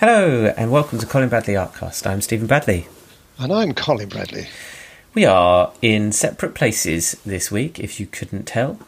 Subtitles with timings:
[0.00, 2.06] Hello, and welcome to Colin Bradley Artcast.
[2.06, 2.88] I'm Stephen Bradley.
[3.38, 4.46] And I'm Colin Bradley.
[5.14, 8.78] We are in separate places this week, if you couldn't tell.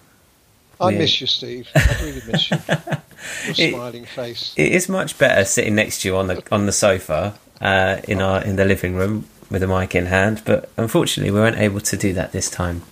[0.80, 1.68] I We're- miss you, Steve.
[1.74, 2.58] I really miss you.
[2.68, 4.54] Your It- smiling face.
[4.56, 8.20] It is much better sitting next to you on the on the sofa uh, in
[8.22, 11.80] our in the living room with a mic in hand, but unfortunately we weren't able
[11.80, 12.82] to do that this time.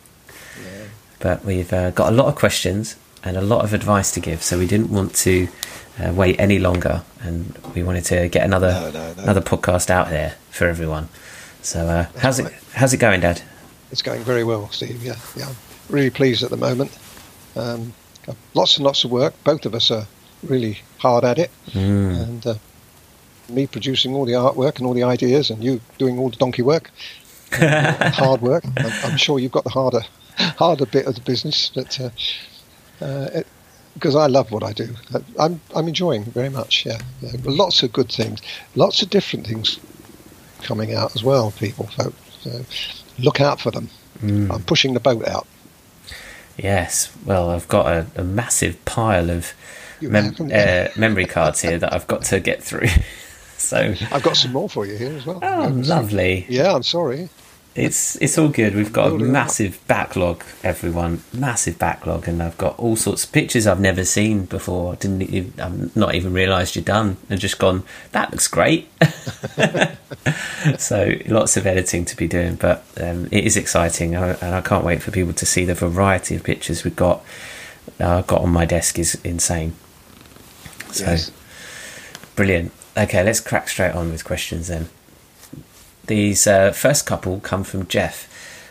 [0.63, 0.85] Yeah.
[1.21, 4.43] But we've uh, got a lot of questions and a lot of advice to give,
[4.43, 5.49] so we didn't want to
[5.99, 9.23] uh, wait any longer, and we wanted to get another No, no, no.
[9.23, 11.09] another podcast out there for everyone.
[11.63, 13.43] So uh, how's it how's it going, Dad?
[13.93, 15.03] It's going very well, Steve.
[15.03, 15.49] Yeah, yeah.
[15.49, 15.57] I'm
[15.89, 16.97] really pleased at the moment.
[17.57, 17.93] Um,
[18.55, 19.35] lots and lots of work.
[19.45, 20.07] Both of us are
[20.43, 22.23] really hard at it, Mm.
[22.23, 22.55] and uh,
[23.49, 26.63] me producing all the artwork and all the ideas, and you doing all the donkey
[26.63, 26.91] work,
[27.61, 28.65] uh, hard work.
[28.79, 30.03] I'm, I'm sure you've got the harder,
[30.57, 31.99] harder bit of the business, but.
[33.01, 33.43] Uh, uh,
[33.95, 36.87] because I love what I do, I- I'm I'm enjoying very much.
[36.87, 38.41] Yeah, yeah, lots of good things,
[38.77, 39.79] lots of different things
[40.63, 41.51] coming out as well.
[41.53, 42.65] People, folks, so
[43.19, 43.89] look out for them.
[44.23, 44.51] Mm.
[44.53, 45.47] I'm pushing the boat out.
[46.57, 47.11] Yes.
[47.25, 49.53] Well, I've got a, a massive pile of
[50.01, 52.89] mem- uh, memory cards here that I've got to get through.
[53.57, 55.39] so, I've got some more for you here as well.
[55.43, 56.47] oh, lovely.
[56.49, 57.29] Yeah, I'm sorry.
[57.77, 58.75] It's it's all good.
[58.75, 61.23] We've got a massive backlog, everyone.
[61.33, 64.93] Massive backlog, and I've got all sorts of pictures I've never seen before.
[64.93, 67.85] I Didn't even, I've not even realised you're done, and just gone.
[68.11, 68.91] That looks great.
[70.79, 74.85] so lots of editing to be doing, but um, it is exciting, and I can't
[74.85, 77.25] wait for people to see the variety of pictures we've got.
[78.01, 79.75] Uh, got on my desk is insane.
[80.91, 81.31] So Yes.
[82.35, 82.73] brilliant.
[82.97, 84.89] Okay, let's crack straight on with questions then.
[86.11, 88.27] These uh, first couple come from Jeff.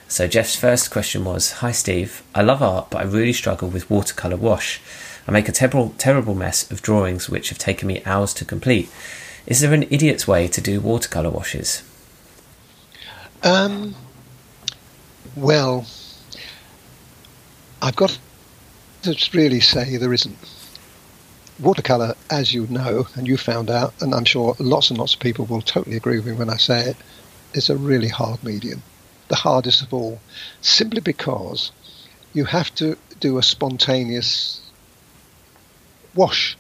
[0.10, 3.90] So Jeff's first question was, "Hi Steve, I love art, but I really struggle with
[3.90, 4.82] watercolor wash.
[5.26, 8.92] I make a terrible, terrible mess of drawings which have taken me hours to complete.
[9.48, 11.82] Is there an idiot's way to do watercolor washes?"
[13.42, 13.96] Um,
[15.34, 15.86] well,
[17.82, 18.20] I've got
[19.04, 20.38] to really say there isn't.
[21.58, 25.22] Watercolour, as you know, and you found out, and I'm sure lots and lots of
[25.22, 26.98] people will totally agree with me when I say it,
[27.54, 28.82] is a really hard medium.
[29.28, 30.20] The hardest of all.
[30.62, 31.72] Simply because
[32.34, 34.62] you have to do a spontaneous
[36.16, 36.58] wash.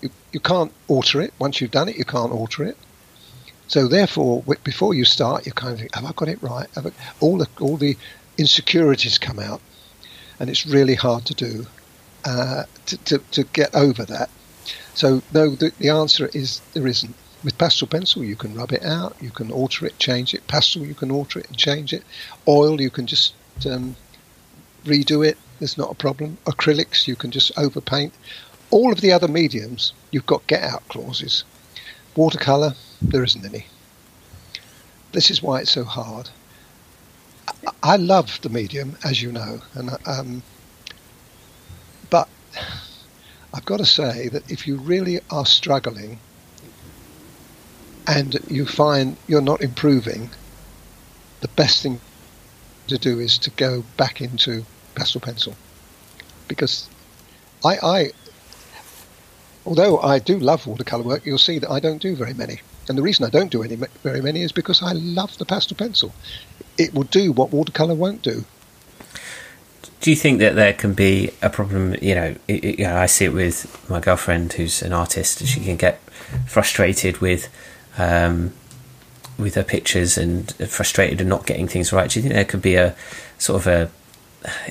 [0.00, 1.32] You, you can't alter it.
[1.38, 2.76] Once you've done it, you can't alter it.
[3.66, 6.90] So therefore, before you start, you kind of think, "Have I got it right?" I,
[7.20, 7.96] all the all the
[8.38, 9.60] insecurities come out,
[10.40, 11.66] and it's really hard to do
[12.24, 14.30] uh, to, to to get over that.
[14.94, 17.14] So no, the, the answer is there isn't.
[17.48, 20.46] With pastel pencil, you can rub it out, you can alter it, change it.
[20.48, 22.02] Pastel, you can alter it and change it.
[22.46, 23.32] Oil, you can just
[23.64, 23.96] um,
[24.84, 25.38] redo it.
[25.58, 26.36] There's not a problem.
[26.44, 28.12] Acrylics, you can just overpaint.
[28.70, 31.44] All of the other mediums, you've got get out clauses.
[32.14, 33.64] Watercolor, there isn't any.
[35.12, 36.28] This is why it's so hard.
[37.66, 40.42] I, I love the medium, as you know, and um,
[42.10, 42.28] but
[43.54, 46.18] I've got to say that if you really are struggling
[48.08, 50.30] and you find you're not improving,
[51.40, 52.00] the best thing
[52.88, 54.64] to do is to go back into
[54.94, 55.54] pastel pencil
[56.48, 56.88] because
[57.64, 58.10] I, I
[59.66, 62.60] although I do love watercolor work, you'll see that I don't do very many.
[62.88, 65.76] And the reason I don't do any very many is because I love the pastel
[65.76, 66.14] pencil.
[66.78, 68.44] It will do what watercolor won't do.
[70.00, 71.94] Do you think that there can be a problem?
[72.00, 75.44] You know, it, it- you know, I see it with my girlfriend, who's an artist.
[75.46, 76.00] She can get
[76.46, 77.48] frustrated with
[77.98, 78.52] um,
[79.38, 82.10] with her pictures and frustrated and not getting things right.
[82.10, 82.94] Do you think there could be a
[83.38, 83.90] sort of a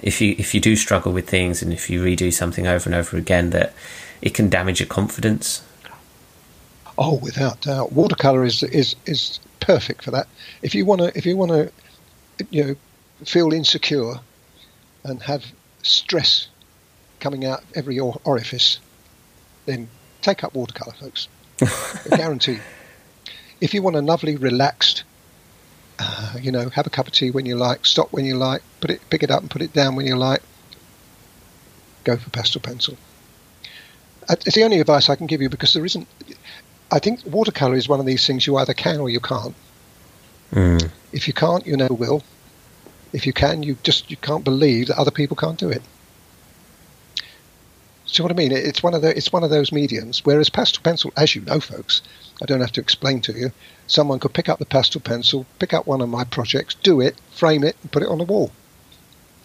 [0.01, 2.95] if you if you do struggle with things and if you redo something over and
[2.95, 3.73] over again that
[4.21, 5.61] it can damage your confidence?
[6.97, 10.27] Oh, without doubt, watercolor is is is perfect for that.
[10.61, 11.71] If you want to, if you want to,
[12.49, 12.75] you know,
[13.23, 14.16] feel insecure
[15.03, 15.45] and have
[15.83, 16.47] stress
[17.19, 18.79] coming out every orifice,
[19.66, 19.87] then
[20.21, 21.27] take up watercolor, folks.
[21.61, 21.69] I
[22.17, 22.59] guarantee.
[23.59, 25.03] If you want a lovely, relaxed,
[25.99, 28.61] uh, you know, have a cup of tea when you like, stop when you like,
[28.81, 30.41] put it, pick it up and put it down when you like.
[32.03, 32.97] Go for pastel pencil.
[34.29, 36.07] Uh, It's the only advice I can give you because there isn't.
[36.91, 39.55] I think watercolor is one of these things you either can or you can't.
[40.53, 40.89] Mm.
[41.11, 42.23] If you can't, you never will.
[43.11, 45.81] If you can, you just you can't believe that other people can't do it.
[48.05, 48.51] See what I mean?
[48.53, 50.23] It's one of the it's one of those mediums.
[50.23, 52.01] Whereas pastel pencil, as you know, folks,
[52.41, 53.51] I don't have to explain to you.
[53.87, 57.16] Someone could pick up the pastel pencil, pick up one of my projects, do it,
[57.31, 58.51] frame it, and put it on the wall.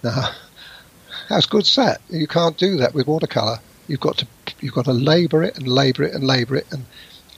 [0.02, 0.30] Now,
[1.28, 2.00] how's good's that?
[2.10, 3.58] You can't do that with watercolor.
[3.88, 4.26] You've got to
[4.60, 6.84] you've got to labour it and labour it and labour it, and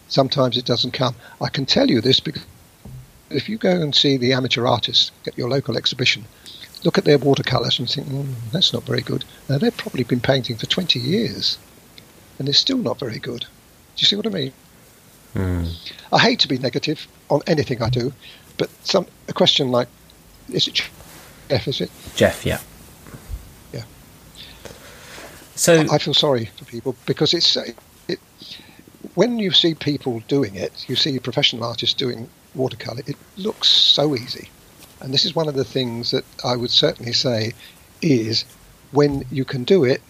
[0.08, 1.14] Sometimes it doesn't come.
[1.40, 2.44] I can tell you this because
[3.30, 6.26] if you go and see the amateur artists at your local exhibition,
[6.84, 9.24] look at their watercolours and think, mm, that's not very good.
[9.48, 11.58] Now, they've probably been painting for 20 years
[12.38, 13.40] and they're still not very good.
[13.40, 13.46] Do
[13.96, 14.52] you see what I mean?
[15.34, 15.92] Mm.
[16.12, 18.12] I hate to be negative on anything I do,
[18.56, 19.88] but some a question like,
[20.48, 20.75] is it
[21.48, 21.90] Jeff, is it?
[22.14, 22.60] Jeff, yeah.
[23.72, 23.82] Yeah.
[25.56, 27.64] So I feel sorry for people because it's uh,
[28.06, 28.20] it,
[29.14, 33.02] when you see people doing it, you see professional artists doing watercolor.
[33.06, 34.48] It looks so easy,
[35.00, 37.52] and this is one of the things that I would certainly say
[38.02, 38.44] is
[38.92, 40.00] when you can do it,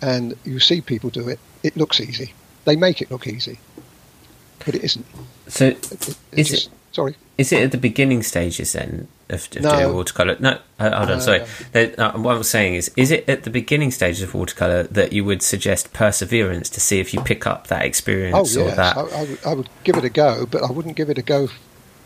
[0.00, 2.32] and you see people do it, it looks easy.
[2.64, 3.58] They make it look easy,
[4.64, 5.06] but it isn't.
[5.48, 7.16] so It, Is just, it- Sorry.
[7.36, 9.70] is it at the beginning stages then of, of No.
[9.80, 10.36] doing watercolor?
[10.40, 11.18] No, uh, hold on.
[11.18, 11.44] Uh, sorry.
[11.72, 15.12] There- uh, what I'm saying is, is it at the beginning stages of watercolor that
[15.12, 18.76] you would suggest perseverance to see if you pick up that Oh experience or yes,
[18.76, 18.96] that?
[18.96, 21.22] I, I, would, I would give it a go, but I wouldn't give it a
[21.22, 21.48] go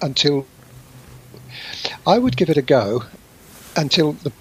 [0.00, 0.46] until
[2.06, 3.04] I would give it a go
[3.76, 4.32] until the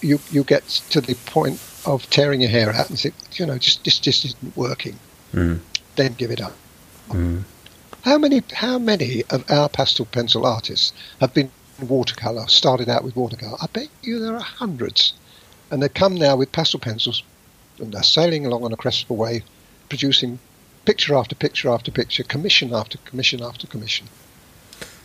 [0.00, 3.58] you you get to the point of tearing your hair out and think, you know,
[3.58, 4.98] just this just isn't working.
[5.32, 5.60] Mm,
[5.96, 6.56] Then give it up.
[7.08, 7.42] mm,
[8.02, 12.46] How many how many of our pastel pencil artists have been watercolor?
[12.48, 13.56] Started out with watercolor.
[13.60, 15.12] I bet you there are hundreds,
[15.70, 17.22] and they come now with pastel pencils,
[17.78, 19.42] and they're sailing along on a crestful wave,
[19.88, 20.38] producing
[20.84, 24.06] picture after picture after picture, commission after commission after commission.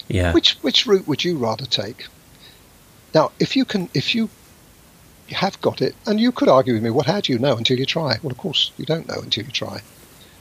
[0.07, 0.31] yeah.
[0.33, 2.07] Which which route would you rather take?
[3.13, 4.29] Now, if you can, if you
[5.29, 7.77] have got it, and you could argue with me, well, how do you know until
[7.77, 8.17] you try?
[8.21, 9.81] Well, of course, you don't know until you try.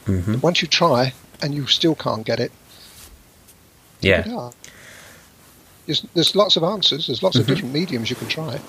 [0.06, 1.12] Hmm Once you try
[1.42, 2.52] and you still can't get it,
[4.00, 4.24] Yeah.
[4.26, 4.50] Yeah.
[5.86, 7.06] There's, there's lots of answers.
[7.06, 7.48] There's lots of Mhm.
[7.48, 8.60] different mediums you can try.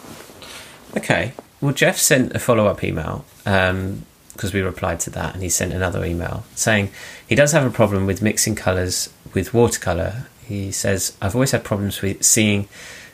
[0.97, 1.33] Okay.
[1.62, 5.74] Well, Jeff sent a follow up email because we replied to that, and he sent
[5.74, 6.91] another email saying
[7.27, 10.25] he does have a problem with mixing colours with watercolour.
[10.45, 12.68] He says, I've always had problems with seeing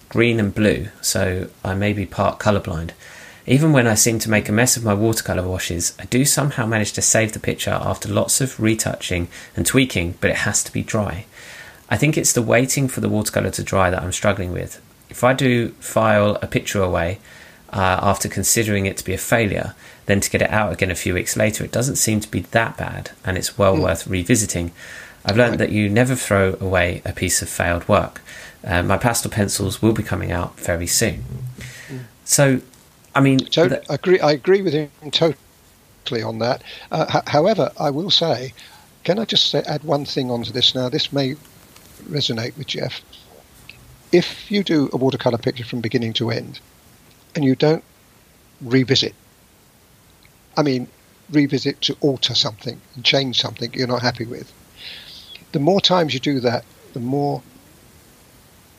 [0.09, 2.91] green and blue, so I may be part colourblind.
[3.49, 6.67] Even when I seem to make a mess of my watercolour washes, I do somehow
[6.67, 10.71] manage to save the picture after lots of retouching and tweaking, but it has to
[10.71, 11.25] be dry.
[11.89, 14.79] I think it's the waiting for the watercolour to dry that I'm struggling with.
[15.09, 17.17] If I do file a picture away
[17.73, 19.73] uh, after considering it to be a failure,
[20.05, 22.41] then to get it out again a few weeks later, it doesn't seem to be
[22.41, 24.71] that bad and it's well worth revisiting.
[25.25, 28.21] I've learned that you never throw away a piece of failed work.
[28.63, 31.23] Uh, my pastel pencils will be coming out very soon.
[32.25, 32.61] So,
[33.15, 34.19] I mean, So th- I agree.
[34.19, 36.63] I agree with him totally on that.
[36.91, 38.53] Uh, h- however, I will say,
[39.03, 40.89] can I just say, add one thing onto this now?
[40.89, 41.35] This may
[42.07, 43.01] resonate with Jeff.
[44.11, 46.59] If you do a watercolor picture from beginning to end,
[47.35, 47.83] and you don't
[48.61, 49.13] revisit,
[50.57, 50.87] I mean,
[51.31, 54.51] revisit to alter something and change something you're not happy with.
[55.51, 57.41] The more times you do that, the more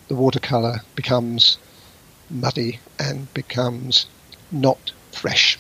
[0.09, 1.59] the watercolor becomes
[2.29, 4.06] muddy and becomes
[4.52, 5.58] not fresh.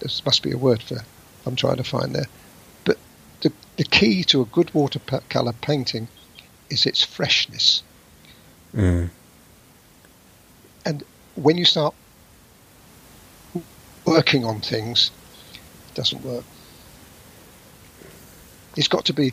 [0.00, 0.98] There must be a word for
[1.46, 2.26] I'm trying to find there.
[2.84, 2.98] But
[3.40, 6.08] the, the key to a good watercolor painting
[6.68, 7.82] is its freshness.
[8.74, 9.08] mm,
[10.84, 11.02] And
[11.34, 11.94] when you start
[14.04, 15.10] working on things,
[15.88, 16.44] it doesn't work.
[18.76, 19.32] It's got to be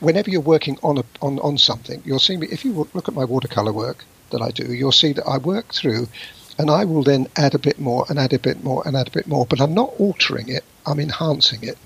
[0.00, 2.02] whenever you're working on a, on on something.
[2.04, 4.72] You'll see me if you look at my watercolor work that I do.
[4.74, 6.08] You'll see that I work through,
[6.58, 9.08] and I will then add a bit more and add a bit more and add
[9.08, 9.46] a bit more.
[9.46, 10.64] But I'm not altering it.
[10.86, 11.78] I'm enhancing it.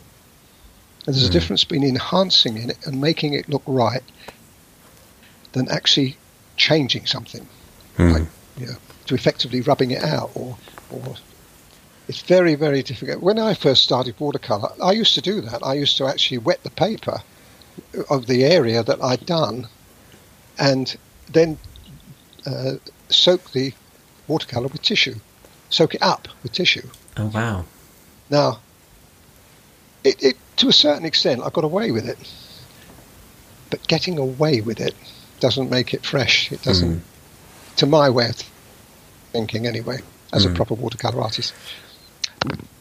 [1.06, 1.32] And there's a Mm.
[1.32, 4.02] difference between enhancing it and making it look right
[5.52, 6.16] than actually
[6.56, 7.46] changing something
[7.96, 10.56] mm, like you know, to effectively rubbing it out or
[10.90, 11.16] or
[12.08, 15.72] it's very very difficult when i first started watercolor i used to do that i
[15.74, 17.22] used to actually wet the paper
[18.10, 19.66] of the area that i'd done
[20.58, 20.96] and
[21.32, 21.56] then
[22.46, 22.72] uh,
[23.08, 23.72] soak the
[24.28, 25.14] watercolor with tissue
[25.70, 27.64] soak it up with tissue oh wow,
[28.30, 28.60] now
[30.04, 32.18] it, it to a certain extent i got away with it
[33.70, 34.94] but getting away with it
[35.40, 37.00] doesn't make it fresh it doesn't Mm.
[37.76, 38.42] to my way of
[39.32, 40.00] thinking anyway,
[40.32, 40.56] as a Mm.
[40.56, 41.52] proper watercolor artist.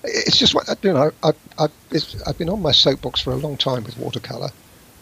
[0.04, 1.12] It's just what you know.
[1.22, 4.52] I, I, it's, I've been on my soapbox for a long time with watercolor,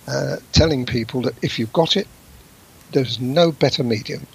[0.08, 2.08] uh, telling people that if you've got it,
[2.92, 4.26] there's no better medium.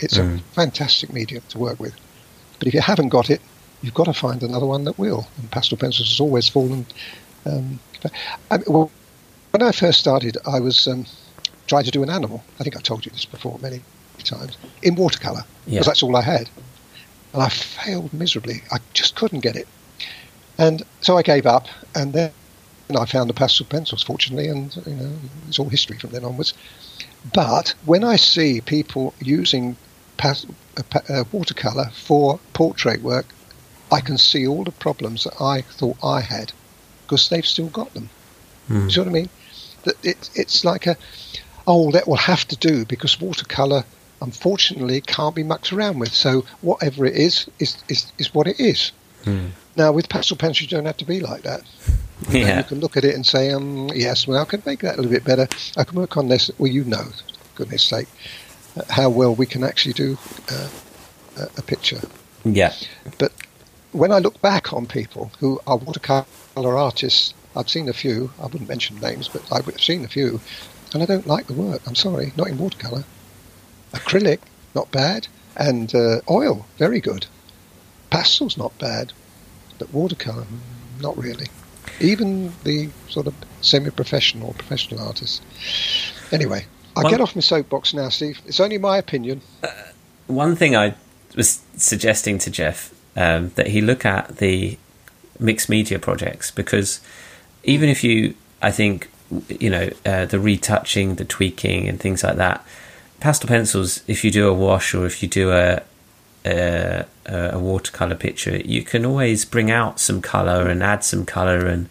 [0.00, 0.40] It's Mm.
[0.40, 1.94] a fantastic medium to work with.
[2.58, 3.42] But if you haven't got it,
[3.82, 5.30] you've got to find another one that will.
[5.36, 6.88] And pastel pencils has always fallen.
[7.46, 7.80] Um,
[8.50, 8.94] I, well,
[9.52, 11.06] when I first started, I was um,
[11.68, 12.46] trying to do an animal.
[12.60, 13.86] I think I've told you this before many
[14.24, 16.50] times in watercolor because yeah, that's all I had,
[17.34, 18.62] and I failed miserably.
[18.72, 19.70] I just couldn't get it,
[20.58, 21.68] and so I gave up.
[21.94, 22.34] And then,
[22.96, 26.54] I found the pastel pencils, fortunately, and you know it's all history from then onwards.
[27.24, 29.78] But when I see people using
[30.16, 30.46] pas-
[31.08, 33.26] uh, watercolor for portrait work,
[33.90, 36.52] I can see all the problems that I thought I had
[37.04, 38.08] because they've still got them.
[38.68, 38.90] Mm.
[38.92, 39.28] See what I mean?
[39.84, 40.96] That it, it's like a
[41.66, 43.84] oh that will have to do because watercolor
[44.20, 46.12] unfortunately can't be mucked around with.
[46.12, 48.92] So whatever it is is is, is what it is.
[49.24, 49.50] Mm.
[49.76, 51.62] Now with pastel pencils, you don't have to be like that.
[52.30, 52.46] Yeah.
[52.46, 54.94] And you can look at it and say, um, yes, well, I can make that
[54.94, 55.46] a little bit better.
[55.76, 56.50] I can work on this.
[56.56, 57.04] Well, you know,
[57.54, 58.08] goodness sake,
[58.90, 60.18] how well we can actually do
[60.50, 60.68] uh,
[61.56, 62.00] a picture.
[62.44, 62.72] Yeah.
[63.18, 63.32] But
[63.92, 68.30] when I look back on people who are watercolor artists, I've seen a few.
[68.38, 70.40] I wouldn't mention names, but I've seen a few,
[70.92, 71.82] and I don't like the work.
[71.86, 73.04] I'm sorry, not in watercolor.
[73.92, 74.40] Acrylic,
[74.74, 77.26] not bad, and uh, oil, very good.
[78.10, 79.12] Pastel's not bad,
[79.78, 80.46] but watercolor,
[81.00, 81.46] not really.
[82.00, 85.40] Even the sort of semi-professional, professional artists.
[86.30, 86.66] Anyway,
[86.96, 88.40] I well, get off my soapbox now, Steve.
[88.46, 89.42] It's only my opinion.
[89.62, 89.68] Uh,
[90.26, 90.94] one thing I
[91.36, 94.78] was suggesting to Jeff um, that he look at the
[95.38, 97.00] mixed media projects because
[97.64, 99.10] even if you, I think,
[99.48, 102.64] you know, uh, the retouching, the tweaking, and things like that,
[103.20, 104.02] pastel pencils.
[104.06, 105.82] If you do a wash or if you do a
[106.46, 111.66] a, a watercolor picture, you can always bring out some color and add some color
[111.66, 111.88] and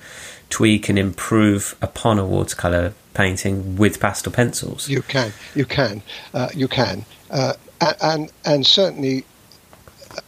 [0.50, 4.88] tweak and improve upon a watercolor painting with pastel pencils.
[4.88, 6.04] You can, you can,
[6.34, 7.54] uh, you can, uh,
[8.02, 9.26] and and certainly,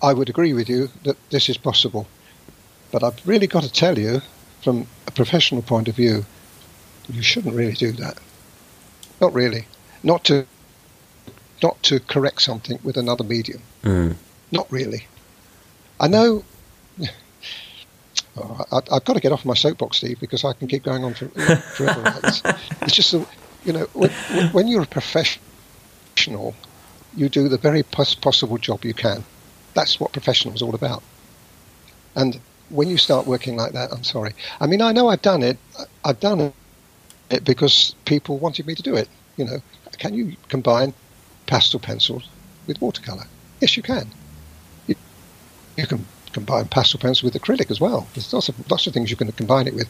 [0.02, 2.08] I would agree with you that this is possible.
[2.92, 4.22] But I've really got to tell you,
[4.64, 6.26] from a professional point of view,
[7.10, 8.18] you shouldn't really do that.
[9.22, 9.68] Not really.
[10.04, 10.46] Not to
[11.62, 13.62] not to correct something with another medium.
[13.84, 14.16] Mm.
[14.52, 15.08] Not really.
[16.00, 16.44] I know.
[18.38, 21.04] Oh, I, have got to get off my soapbox, Steve, because I can keep going
[21.04, 22.02] on for, forever.
[22.22, 22.44] this.
[22.82, 23.14] It's just,
[23.66, 24.12] you know, when,
[24.52, 26.56] when, you're a professional,
[27.16, 29.24] you do the very best possible job you can.
[29.74, 31.04] That's what professional is all about.
[32.16, 34.34] And when you start working like that, I'm sorry.
[34.60, 35.58] I mean, I know I've done it.
[36.04, 36.54] I've done
[37.30, 39.10] it because people wanted me to do it.
[39.38, 39.58] You know,
[39.98, 40.94] can you combine
[41.46, 42.28] pastel pencils
[42.66, 43.26] with watercolor?
[43.62, 44.10] Yes, you can.
[44.88, 44.96] You,
[45.76, 46.06] you can
[46.38, 48.08] combine pastel pencils with acrylic as well.
[48.14, 49.90] There's lots of lots of things you can combine it with.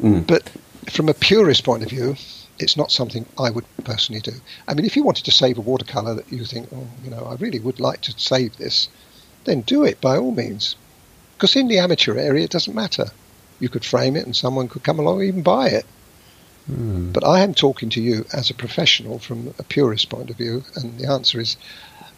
[0.00, 0.24] Mm.
[0.26, 0.48] But
[0.90, 2.14] from a purist point of view,
[2.60, 4.34] it's not something I would personally do.
[4.68, 7.24] I mean, if you wanted to save a watercolor that you think, oh, you know,
[7.24, 8.88] I really would like to save this,
[9.44, 10.76] then do it by all means.
[11.36, 13.06] Because in the amateur area, it doesn't matter.
[13.58, 15.86] You could frame it and someone could come along and even buy it.
[16.70, 17.12] Mm.
[17.12, 20.62] But I am talking to you as a professional from a purist point of view,
[20.76, 21.56] and the answer is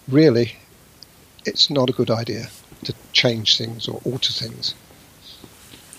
[0.07, 0.57] really,
[1.47, 2.49] it's not a good idea
[2.87, 4.75] to change things or alter things.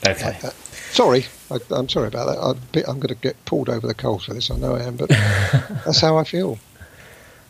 [0.05, 0.37] Okay.
[0.43, 0.53] Like
[0.91, 2.85] sorry, I, am sorry about that.
[2.85, 4.49] I, am going to get pulled over the coals for this.
[4.49, 6.59] I know I am, but that's how I feel.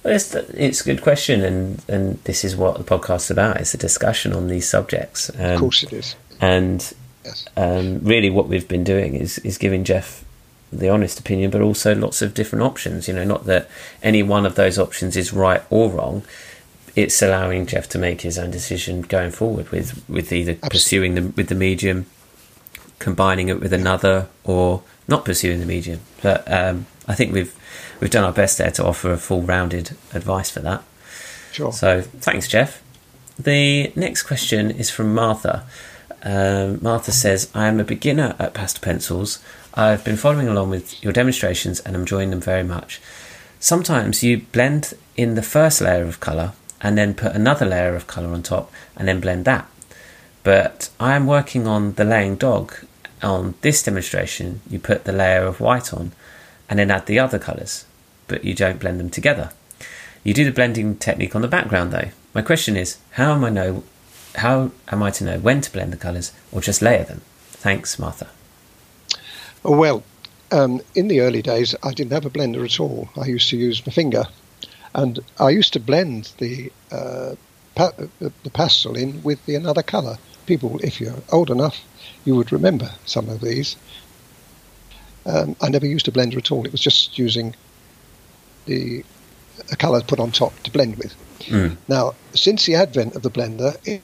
[0.03, 3.57] Well, it's, it's a good question, and, and this is what the podcast is about.
[3.57, 5.29] It's a discussion on these subjects.
[5.35, 6.15] Um, of course, it is.
[6.39, 6.93] And
[7.25, 7.45] yes.
[7.55, 10.23] um, really, what we've been doing is is giving Jeff
[10.71, 13.07] the honest opinion, but also lots of different options.
[13.07, 13.69] You know, not that
[14.03, 16.23] any one of those options is right or wrong.
[16.97, 20.69] It's allowing Jeff to make his own decision going forward with, with either Absolutely.
[20.69, 22.07] pursuing the with the medium,
[22.97, 25.99] combining it with another, or not pursuing the medium.
[26.23, 27.55] But um, I think we've
[28.01, 30.83] we've done our best there to offer a full rounded advice for that.
[31.51, 31.71] Sure.
[31.71, 32.81] So thanks, Jeff.
[33.37, 35.67] The next question is from Martha.
[36.23, 39.39] Um, Martha says, I am a beginner at pastel pencils.
[39.75, 42.99] I've been following along with your demonstrations and I'm enjoying them very much.
[43.59, 48.07] Sometimes you blend in the first layer of colour and then put another layer of
[48.07, 49.67] colour on top and then blend that.
[50.43, 52.73] But I am working on the laying dog.
[53.23, 56.11] On this demonstration, you put the layer of white on
[56.69, 57.85] and then add the other colours,
[58.27, 59.51] but you don't blend them together.
[60.23, 62.09] You do the blending technique on the background though.
[62.33, 63.83] My question is, how am I know
[64.35, 67.21] how am I to know when to blend the colours or just layer them?
[67.49, 68.29] Thanks, Martha.
[69.63, 70.03] Well,
[70.51, 73.09] um, in the early days, I didn't have a blender at all.
[73.17, 74.25] I used to use my finger,
[74.97, 77.35] and I used to blend the uh,
[77.75, 80.17] pa- the pastel in with the another colour.
[80.47, 81.79] People, if you're old enough,
[82.25, 83.77] you would remember some of these.
[85.25, 86.65] Um, I never used a blender at all.
[86.65, 87.55] It was just using
[88.65, 89.05] the
[89.71, 91.15] a colour put on top to blend with.
[91.41, 91.77] Mm.
[91.87, 94.01] Now, since the advent of the blender, it,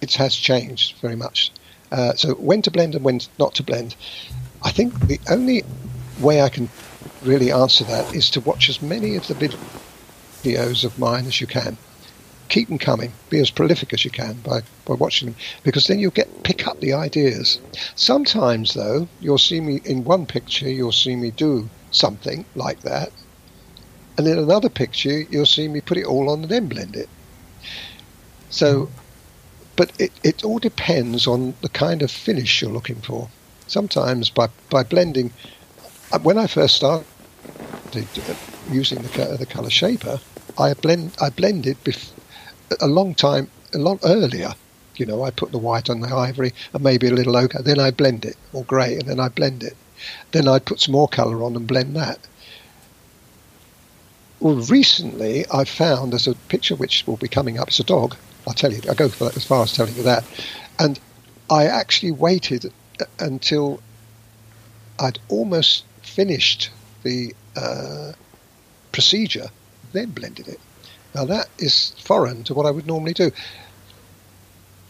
[0.00, 1.50] it has changed very much.
[1.90, 3.96] Uh, so when to blend and when not to blend.
[4.62, 5.64] I think the only
[6.20, 6.68] way I can
[7.22, 9.34] really answer that is to watch as many of the
[10.42, 11.76] videos of mine as you can.
[12.50, 13.12] keep them coming.
[13.30, 16.66] Be as prolific as you can by, by watching them, because then you'll get pick
[16.66, 17.60] up the ideas.
[17.94, 23.10] Sometimes, though, you'll see me in one picture, you'll see me do something like that,
[24.18, 27.08] and in another picture, you'll see me put it all on and then blend it.
[28.50, 28.90] So,
[29.76, 33.28] but it, it all depends on the kind of finish you're looking for.
[33.68, 35.32] Sometimes by by blending,
[36.12, 37.06] uh, when I first started
[37.94, 38.34] uh,
[38.68, 40.20] using the the color shaper,
[40.58, 42.12] I blend I blended bef-
[42.80, 44.54] a long time a lot earlier.
[44.96, 47.62] You know, I put the white on the ivory and maybe a little ochre.
[47.62, 49.76] Then I blend it or grey, and then I blend it.
[50.32, 52.18] Then I'd put some more colour on and blend that.
[54.40, 57.68] Well, recently I found there's a picture which will be coming up.
[57.68, 58.16] It's a dog.
[58.46, 58.80] I'll tell you.
[58.90, 60.24] I go for, as far as telling you that.
[60.78, 60.98] And
[61.50, 62.72] I actually waited
[63.18, 63.80] until
[64.98, 66.70] I'd almost finished
[67.02, 68.12] the uh,
[68.92, 69.50] procedure,
[69.92, 70.60] then blended it.
[71.14, 73.30] Now that is foreign to what I would normally do,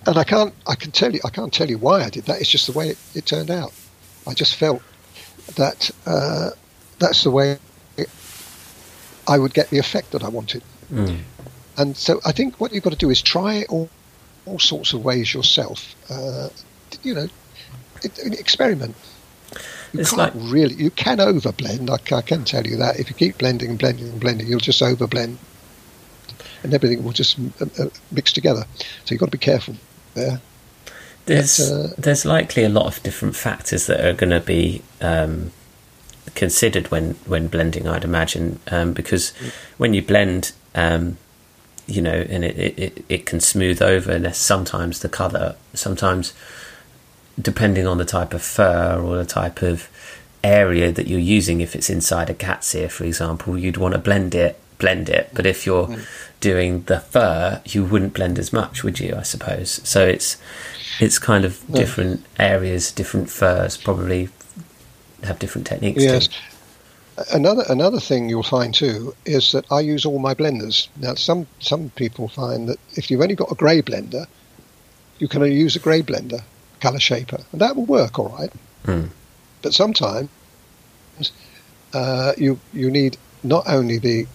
[0.07, 0.55] and I can't.
[0.67, 1.21] I can tell you.
[1.25, 2.41] I can't tell you why I did that.
[2.41, 3.73] It's just the way it, it turned out.
[4.27, 4.83] I just felt
[5.57, 6.51] that uh,
[6.99, 7.59] that's the way
[9.31, 10.63] I would get the effect that I wanted.
[10.93, 11.21] Mm.
[11.77, 13.89] And so I think what you've got to do is try all,
[14.45, 15.95] all sorts of ways yourself.
[16.11, 16.49] Uh,
[17.03, 17.29] you know,
[18.03, 18.97] experiment.
[19.93, 20.53] You it's can't like...
[20.53, 20.75] really.
[20.75, 21.91] You can overblend.
[21.91, 23.01] I, I can tell you that.
[23.01, 25.37] If you keep blending and blending and blending, you'll just overblend,
[26.63, 28.65] and everything will just uh, uh, mix together.
[29.05, 29.77] So you've got to be careful
[30.15, 30.41] there.
[31.27, 35.53] There's uh, there's likely a lot of different factors that are going to be um,
[36.35, 37.87] considered when when blending.
[37.87, 39.33] I'd imagine um, because
[39.77, 40.53] when you blend.
[40.75, 41.19] Um,
[41.87, 46.33] you know, and it, it, it can smooth over, and sometimes the colour, sometimes
[47.41, 49.89] depending on the type of fur or the type of
[50.43, 53.99] area that you're using, if it's inside a cat's ear, for example, you'd want to
[53.99, 55.31] blend it, blend it.
[55.35, 56.07] But if you're mm.
[56.41, 59.15] doing the fur, you wouldn't blend as much, would you?
[59.17, 59.81] I suppose.
[59.89, 60.37] So it's
[60.99, 61.77] it's kind of no.
[61.79, 64.29] different areas, different furs probably
[65.23, 66.03] have different techniques.
[66.03, 66.29] Yes.
[66.29, 66.35] Too.
[67.33, 70.89] Another another thing you'll find too is that I use all my blenders.
[70.97, 74.27] Now, some some people find that if you've only got a grey blender,
[75.19, 76.43] you can only use a grey blender
[76.81, 78.53] color shaper, and that will work all right.
[78.85, 79.11] Mm.
[79.63, 80.29] But sometimes
[81.93, 84.27] uh, you you need not only the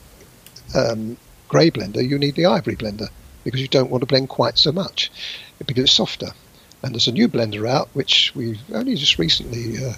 [0.75, 3.09] um, grey blender, you need the ivory blender
[3.43, 5.11] because you don't want to blend quite so much
[5.65, 6.31] because it's softer.
[6.83, 9.93] And there's a new blender out which we've only just recently uh,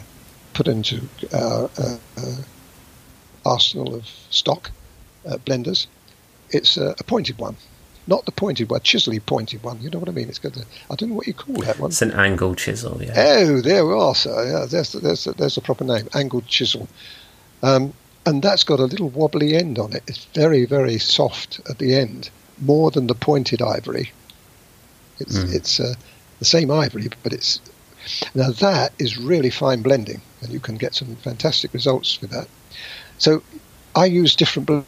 [0.54, 2.36] put into our uh, uh
[3.46, 4.72] arsenal of stock
[5.26, 5.88] uh, blenders.
[6.50, 7.58] It's a pointed one,
[8.08, 9.82] not the pointed one, chisely pointed one.
[9.82, 10.30] You know what I mean?
[10.30, 10.56] It's got.
[10.58, 11.92] A, I don't know what you call that one.
[11.92, 13.02] It's an angled chisel.
[13.04, 13.14] Yeah.
[13.16, 14.16] Oh, there we are.
[14.16, 16.88] So yeah, there's there's there's the proper name, angled chisel.
[17.62, 17.94] Um,
[18.26, 20.04] and that's got a little wobbly end on it.
[20.08, 24.12] It's very very soft at the end, more than the pointed ivory.
[25.20, 25.54] It's mm.
[25.54, 25.94] it's uh,
[26.40, 27.60] the same ivory, but it's
[28.34, 32.48] now that is really fine blending, and you can get some fantastic results with that.
[33.18, 33.44] So
[33.96, 34.86] I use different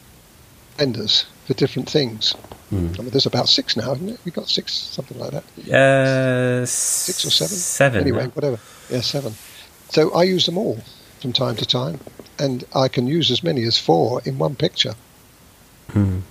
[0.77, 2.36] blenders for different things.
[2.72, 3.00] Mm.
[3.00, 4.20] I mean, there's about six now, isn't it?
[4.24, 5.44] We got six, something like that.
[5.74, 7.58] Uh, six or seven.
[7.58, 8.02] Seven.
[8.02, 8.60] Anyway, whatever.
[8.88, 9.34] Yeah, seven.
[9.90, 10.78] So I use them all
[11.20, 12.00] from time to time,
[12.38, 14.94] and I can use as many as four in one picture,
[15.88, 16.22] mm.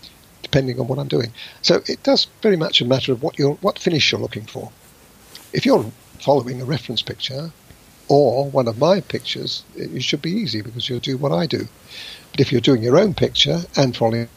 [0.45, 1.33] depending on what I'm doing.
[1.63, 4.71] So it does very much a matter of what you're, what finish you're looking for.
[5.53, 7.51] If you're following a reference picture
[8.07, 11.67] or one of my pictures, it should be easy because you'll do what I do.
[12.31, 14.29] But if you're doing your own picture and following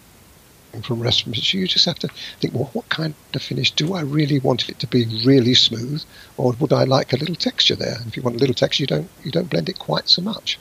[0.81, 2.07] from reference, you just have to
[2.39, 5.05] think, well, what kind of finish do I really want it to be?
[5.25, 6.03] Really smooth,
[6.37, 7.97] or would I like a little texture there?
[8.07, 10.57] If you want a little texture, you don't you don't blend it quite so much.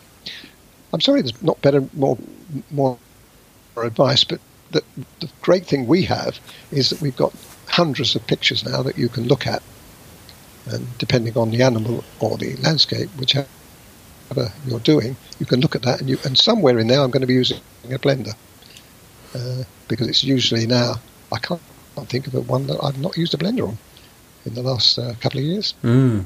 [0.92, 2.18] I'm sorry, there's not better, more
[2.70, 2.98] more
[3.76, 4.40] advice, but
[4.72, 4.82] the,
[5.20, 6.38] the great thing we have
[6.70, 7.32] is that we've got
[7.66, 9.62] hundreds of pictures now that you can look at,
[10.66, 13.46] and depending on the animal or the landscape, whichever
[14.66, 17.20] you're doing, you can look at that, and you and somewhere in there, I'm going
[17.20, 18.34] to be using a blender.
[19.34, 20.94] Uh, because it's usually now
[21.30, 21.60] I can't,
[21.94, 23.76] can't think of a one that I've not used a blender on
[24.46, 25.74] in the last uh, couple of years.
[25.84, 26.24] Mm.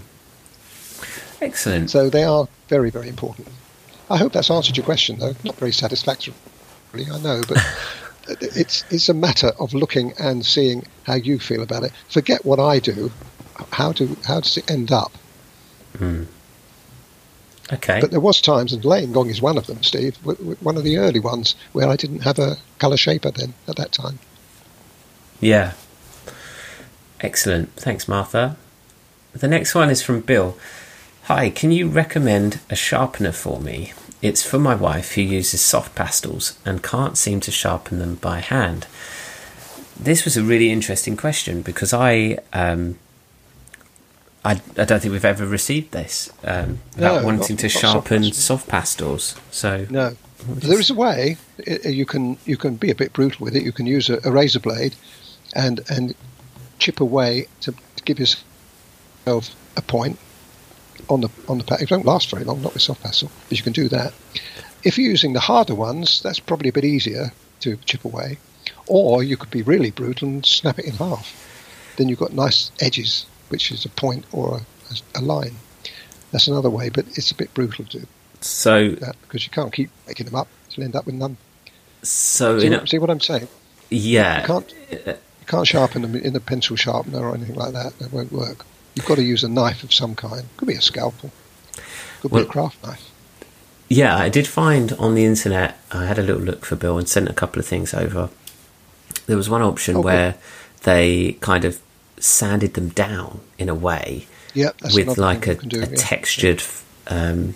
[1.40, 1.90] Excellent.
[1.90, 3.48] So they are very very important.
[4.09, 5.35] I hope that's answered your question though.
[5.42, 6.38] Not very satisfactorily,
[6.94, 7.59] I know, but.
[8.27, 11.92] it's it's a matter of looking and seeing how you feel about it.
[12.09, 13.12] Forget what I do.
[13.70, 15.12] How do how does it end up?
[15.98, 16.27] Mm.
[17.72, 18.00] Okay.
[18.00, 20.16] But there was times, and Laying Gong is one of them, Steve,
[20.61, 23.92] one of the early ones where I didn't have a colour shaper then at that
[23.92, 24.18] time.
[25.40, 25.72] Yeah.
[27.20, 27.72] Excellent.
[27.74, 28.57] Thanks, Martha.
[29.33, 30.59] The next one is from Bill.
[31.24, 33.94] Hi, can you recommend a sharpener for me?
[34.20, 38.40] It's for my wife who uses soft pastels and can't seem to sharpen them by
[38.40, 38.87] hand.
[39.98, 42.98] this was a really interesting question because I, um,
[44.45, 47.73] I, I don't think we've ever received this um, about No, wanting not- to not
[47.73, 49.37] sharpen soft pastels.
[49.51, 51.37] So No, there is a way.
[51.85, 53.63] You can you can be a bit brutal with it.
[53.63, 54.95] You can use a, a razor blade,
[55.55, 56.15] and and
[56.79, 60.19] chip away to, to give yourself a point
[61.09, 61.85] on the on the pattern.
[61.85, 64.13] It won't last very long, not with soft pastel, but you can do that.
[64.83, 68.37] If you're using the harder ones, that's probably a bit easier to chip away.
[68.87, 71.33] Or you could be really brutal and snap it in half.
[71.97, 75.55] Then you've got nice edges, which is a point or a, a line.
[76.33, 78.07] That's another way, but it's a bit brutal to do
[78.40, 80.49] so that because you can't keep making them up.
[80.71, 81.37] You'll end up with none.
[82.03, 83.47] so See, a, what, see what I'm saying?
[83.90, 87.97] yeah, You can't you can't sharpen them in a pencil sharpener or anything like that.
[88.01, 88.67] That won't work.
[88.97, 90.45] You've got to use a knife of some kind.
[90.57, 91.31] Could be a scalpel.
[92.21, 93.11] Could Well- be a craft knife.
[93.88, 95.79] Yeah, I did find on the internet.
[95.93, 98.31] I had a little look for Bill and sent a couple of things over.
[99.27, 100.05] There was one option Oh, good.
[100.07, 100.35] where
[100.83, 101.81] they kind of
[102.25, 105.95] sanded them down in a way Yeah, with like a, do, a yeah.
[105.97, 106.63] textured
[107.09, 107.55] um,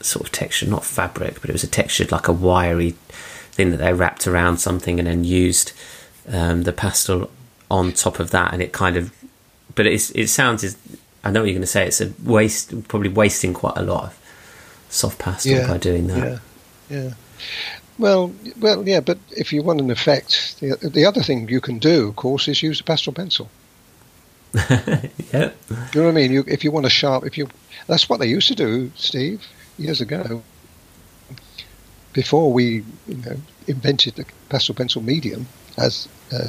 [0.00, 2.90] sort of texture, not fabric, but it was a textured like a wiry
[3.52, 5.72] thing that they wrapped around something and then used
[6.30, 7.30] um, the pastel
[7.70, 9.12] on top of that, and it kind of.
[9.74, 10.64] But it's, it sounds.
[10.64, 10.76] Is,
[11.24, 11.86] I know what you're going to say.
[11.86, 14.18] It's a waste, probably wasting quite a lot of
[14.90, 16.40] soft pastel by doing that.
[16.90, 17.10] Yeah, yeah.
[17.98, 21.78] Well, well, yeah, but if you want an effect, the, the other thing you can
[21.78, 23.48] do, of course, is use a pastel pencil.
[25.32, 25.50] yeah.
[25.92, 26.32] You know what I mean?
[26.32, 27.48] You, if you want a sharp, if you,
[27.86, 29.46] that's what they used to do, Steve,
[29.78, 30.42] years ago.
[32.12, 36.48] Before we, you know, invented the pastel pencil medium as a,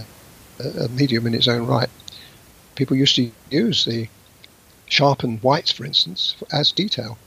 [0.81, 1.89] a medium in its own right,
[2.75, 4.07] people used to use the
[4.87, 7.17] sharpened whites, for instance, as detail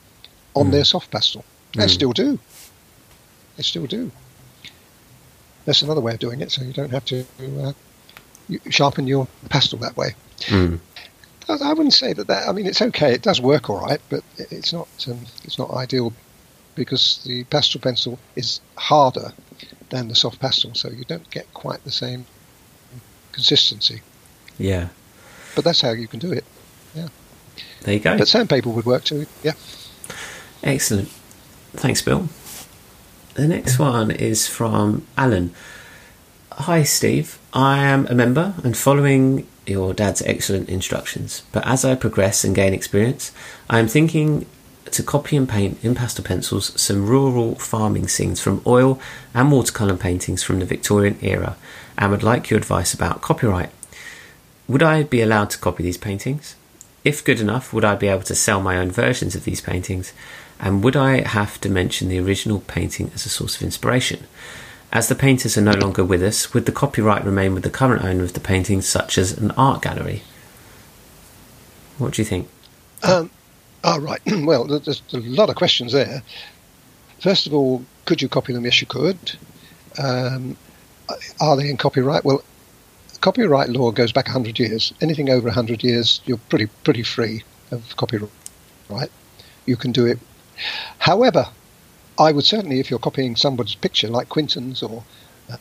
[0.54, 0.72] on Mm.
[0.72, 1.44] their soft pastel.
[1.74, 1.90] They Mm.
[1.90, 2.38] still do.
[3.56, 4.10] They still do.
[5.64, 7.24] That's another way of doing it, so you don't have to
[7.62, 7.72] uh,
[8.70, 10.14] sharpen your pastel that way.
[10.46, 10.78] Mm.
[11.48, 12.26] I I wouldn't say that.
[12.26, 13.12] That I mean, it's okay.
[13.14, 14.88] It does work all right, but it's not.
[15.08, 16.12] Um, it's not ideal
[16.74, 19.32] because the pastel pencil is harder
[19.90, 22.24] than the soft pastel, so you don't get quite the same
[23.32, 24.00] consistency.
[24.58, 24.88] Yeah.
[25.54, 26.44] But that's how you can do it.
[26.94, 27.08] Yeah.
[27.82, 28.16] There you go.
[28.16, 29.26] But sandpaper would work too.
[29.42, 29.52] Yeah.
[30.62, 31.08] Excellent.
[31.74, 32.28] Thanks, Bill.
[33.34, 35.54] The next one is from Alan.
[36.58, 37.38] Hi, Steve.
[37.54, 42.54] I am a member and following your dad's excellent instructions, but as I progress and
[42.54, 43.32] gain experience,
[43.70, 44.44] I am thinking
[44.90, 49.00] to copy and paint in pastel pencils some rural farming scenes from oil
[49.32, 51.56] and watercolour paintings from the Victorian era
[51.96, 53.70] and would like your advice about copyright.
[54.68, 56.54] Would I be allowed to copy these paintings?
[57.02, 60.12] If good enough, would I be able to sell my own versions of these paintings?
[60.60, 64.26] And would I have to mention the original painting as a source of inspiration?
[64.92, 68.04] As the painters are no longer with us, would the copyright remain with the current
[68.04, 70.22] owner of the painting, such as an art gallery?
[71.96, 72.48] What do you think?
[73.02, 73.30] Um,
[73.84, 74.20] oh, right.
[74.26, 76.22] well, there's a lot of questions there.
[77.20, 78.66] First of all, could you copy them?
[78.66, 79.16] Yes, you could.
[79.98, 80.58] Um,
[81.40, 82.24] are they in copyright?
[82.24, 82.42] Well,
[83.20, 84.92] copyright law goes back 100 years.
[85.00, 88.30] Anything over 100 years, you're pretty pretty free of copyright.
[89.64, 90.18] You can do it.
[90.98, 91.46] However,
[92.18, 95.02] I would certainly, if you're copying somebody's picture, like Quinton's, or
[95.50, 95.56] uh,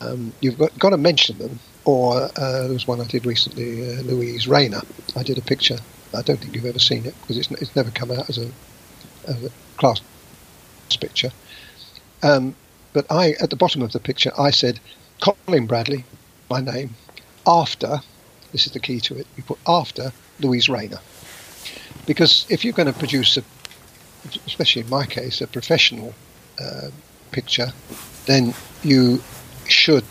[0.00, 1.58] um, you've got, got to mention them.
[1.84, 4.82] Or uh, there was one I did recently, uh, Louise Rayner.
[5.16, 5.78] I did a picture.
[6.14, 8.50] I don't think you've ever seen it because it's, it's never come out as a,
[9.26, 10.00] as a class
[11.00, 11.30] picture.
[12.22, 12.54] Um,
[12.92, 14.80] but I, at the bottom of the picture, I said,
[15.20, 16.04] Colin Bradley,
[16.50, 16.94] my name,
[17.46, 18.00] after,
[18.52, 21.00] this is the key to it, you put after Louise Rayner.
[22.06, 23.44] Because if you're going to produce, a,
[24.46, 26.14] especially in my case, a professional
[26.60, 26.88] uh,
[27.30, 27.72] picture,
[28.26, 29.22] then you
[29.66, 30.04] should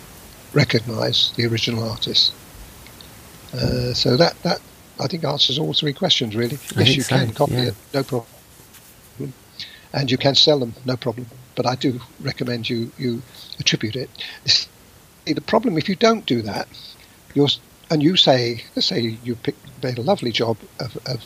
[0.53, 2.33] recognise the original artist.
[3.53, 4.61] Uh, so that, that,
[4.99, 6.57] I think, answers all three questions, really.
[6.75, 7.63] I yes, you so, can copy yeah.
[7.63, 8.27] it, no problem.
[9.91, 11.27] And you can sell them, no problem.
[11.55, 13.21] But I do recommend you, you
[13.59, 14.09] attribute it.
[14.45, 14.67] See,
[15.25, 16.67] the problem if you don't do that,
[17.33, 17.47] you're,
[17.89, 21.23] and you say, let's say you pick, made a lovely job of, of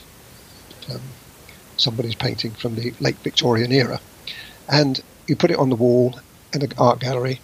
[0.89, 1.01] um,
[1.77, 3.99] somebody's painting from the late Victorian era,
[4.69, 6.19] and you put it on the wall
[6.53, 7.39] in an art gallery.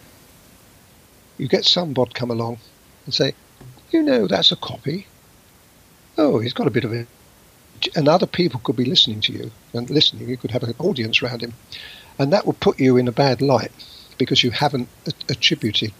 [1.37, 2.59] You get some bod come along
[3.05, 3.33] and say,
[3.91, 5.07] you know, that's a copy.
[6.17, 7.07] Oh, he's got a bit of it.
[7.95, 10.27] And other people could be listening to you and listening.
[10.27, 11.53] You could have an audience around him,
[12.17, 13.71] and that will put you in a bad light
[14.17, 14.89] because you haven't
[15.29, 15.93] attributed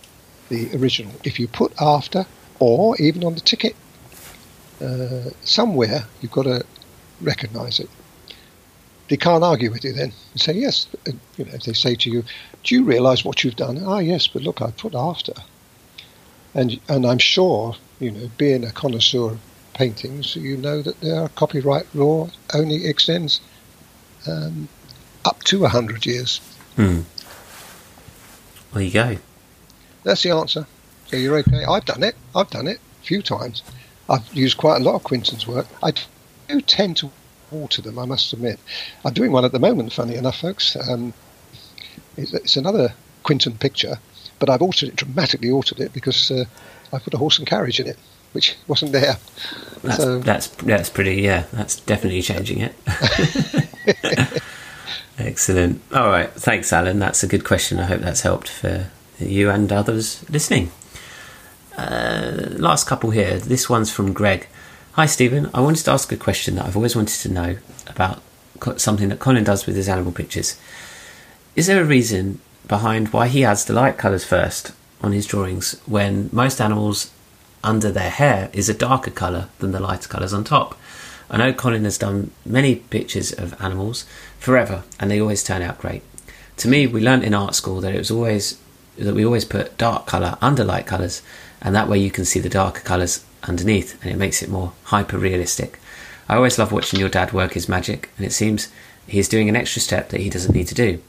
[0.49, 1.13] the original.
[1.23, 2.25] If you put after,
[2.59, 3.75] or even on the ticket,
[4.81, 6.65] uh, somewhere you've got to
[7.21, 7.89] recognise it.
[9.09, 10.87] They can't argue with you then and say yes.
[11.37, 12.23] You know, if they say to you,
[12.63, 15.33] "Do you realise what you've done?" Ah, yes, but look, I put after.
[16.53, 19.39] and and I'm sure you know, being a connoisseur of
[19.73, 23.41] paintings, you know that their copyright law only extends
[24.27, 24.67] um,
[25.25, 26.39] up to hundred years.
[26.75, 27.01] Hmm.
[28.73, 29.17] There you go.
[30.03, 30.67] That's the answer.
[31.07, 31.65] So you're okay.
[31.65, 32.15] I've done it.
[32.35, 33.63] I've done it a few times.
[34.07, 35.67] I've used quite a lot of Quinton's work.
[35.83, 35.93] I
[36.47, 37.11] do tend to
[37.51, 38.59] alter them, I must admit.
[39.05, 40.75] I'm doing one at the moment, funny enough, folks.
[40.75, 41.13] Um,
[42.17, 43.99] it's, it's, another Quinton picture,
[44.39, 46.45] but I've altered it, dramatically altered it, because uh,
[46.91, 47.97] I put a horse and carriage in it,
[48.33, 49.17] which wasn't there.
[49.83, 52.75] That's, so, that's, that's pretty, yeah, that's definitely changing it.
[55.17, 55.81] Excellent.
[55.93, 56.31] All right.
[56.31, 56.99] Thanks, Alan.
[56.99, 57.77] That's a good question.
[57.79, 60.71] I hope that's helped for you and others listening.
[61.77, 63.37] Uh, last couple here.
[63.37, 64.47] This one's from Greg.
[64.99, 65.49] Hi, Stephen.
[65.53, 67.55] I wanted to ask a question that I've always wanted to know
[67.87, 68.21] about
[68.75, 70.59] something that Colin does with his animal pictures.
[71.55, 75.79] Is there a reason behind why he adds the light colours first on his drawings
[75.85, 77.11] when most animals
[77.63, 80.77] under their hair is a darker colour than the lighter colours on top?
[81.29, 84.05] I know Colin has done many pictures of animals
[84.37, 86.03] forever, and they always turn out great.
[86.57, 88.59] To me, we learnt in art school that it was always
[88.97, 91.21] that we always put dark colour under light colours,
[91.61, 94.73] and that way you can see the darker colours underneath, and it makes it more
[94.83, 95.79] hyper realistic.
[96.27, 98.69] I always love watching your dad work his magic, and it seems
[99.07, 101.01] he's doing an extra step that he doesn't need to do.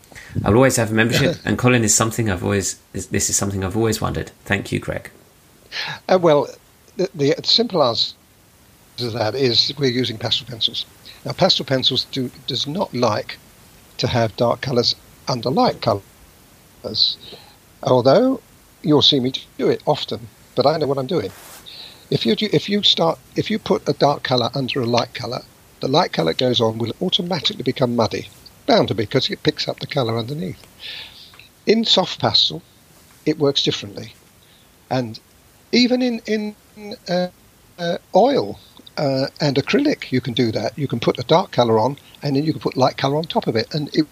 [0.44, 2.80] I'll always have a membership, and Colin is something I've always.
[2.92, 4.30] This is something I've always wondered.
[4.44, 5.10] Thank you, Greg.
[6.08, 6.48] Uh, well,
[6.96, 8.14] the, the simple answer
[8.96, 10.86] to that is we're using pastel pencils.
[11.24, 13.38] Now, pastel pencils do does not like
[13.98, 14.94] to have dark colours
[15.28, 17.18] under light colours,
[17.82, 18.40] although
[18.82, 20.28] you'll see me do it often.
[20.54, 21.30] But I know what I'm doing.
[22.10, 25.42] If you if you start if you put a dark colour under a light colour,
[25.80, 28.28] the light colour goes on will automatically become muddy,
[28.66, 30.66] bound to be because it picks up the colour underneath.
[31.66, 32.62] In soft pastel,
[33.24, 34.14] it works differently,
[34.90, 35.20] and
[35.72, 36.56] even in in
[37.08, 37.28] uh,
[37.78, 38.58] uh, oil,
[38.96, 40.76] uh, and acrylic, you can do that.
[40.76, 43.24] You can put a dark color on, and then you can put light color on
[43.24, 44.06] top of it, and it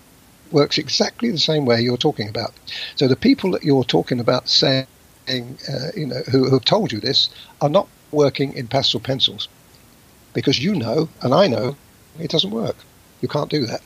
[0.51, 2.53] works exactly the same way you're talking about.
[2.97, 4.87] So the people that you're talking about saying,
[5.29, 7.29] uh, you know, who, have told you this,
[7.61, 9.49] are not working in pastel pencils,
[10.35, 11.77] because you know, and I know,
[12.19, 12.77] it doesn't work.
[13.21, 13.81] You can't do that.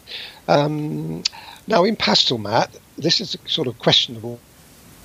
[0.49, 1.23] Um,
[1.67, 4.39] now in Pastelmat, this is sort of questionable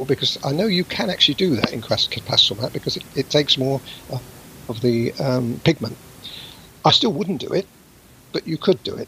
[0.05, 3.81] because I know you can actually do that in Pastelmat because it, it takes more
[4.69, 5.97] of the um, pigment.
[6.83, 7.67] I still wouldn't do it,
[8.33, 9.07] but you could do it.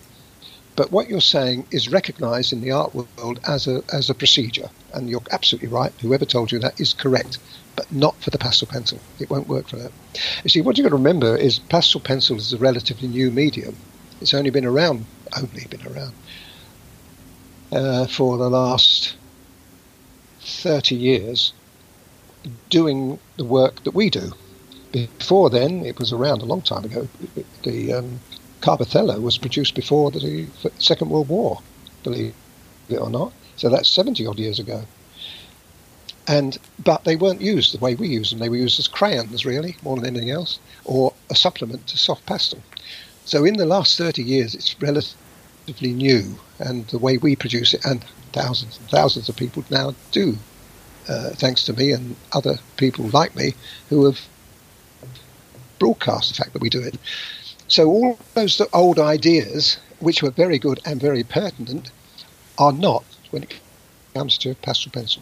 [0.79, 4.69] But what you're saying is recognised in the art world as a as a procedure,
[4.93, 5.91] and you're absolutely right.
[5.99, 7.37] Whoever told you that is correct,
[7.75, 8.97] but not for the pastel pencil.
[9.19, 9.91] It won't work for that.
[10.41, 13.75] You see, what you've got to remember is pastel pencil is a relatively new medium.
[14.21, 16.13] It's only been around, only been around
[17.73, 19.17] uh, for the last
[20.39, 21.51] 30 years,
[22.69, 24.31] doing the work that we do.
[24.93, 27.09] Before then, it was around a long time ago.
[27.63, 28.21] The um,
[28.61, 30.47] Carbothello was produced before the
[30.79, 31.61] Second World War,
[32.03, 32.33] believe
[32.89, 33.31] it or not.
[33.55, 34.83] So that's 70 odd years ago.
[36.27, 38.39] And but they weren't used the way we use them.
[38.39, 42.25] They were used as crayons, really, more than anything else, or a supplement to soft
[42.25, 42.61] pastel.
[43.25, 47.83] So in the last 30 years, it's relatively new, and the way we produce it,
[47.85, 50.37] and thousands and thousands of people now do,
[51.07, 53.55] uh, thanks to me and other people like me
[53.89, 54.19] who have
[55.79, 56.95] broadcast the fact that we do it.
[57.69, 61.91] So all those old ideas, which were very good and very pertinent,
[62.57, 63.53] are not when it
[64.13, 65.21] comes to pastel pencil.